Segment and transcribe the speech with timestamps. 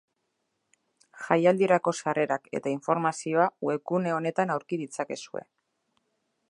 [1.25, 5.45] Jaialdirako sarrerak eta informazioa webgune honetan aurki ditzakezue.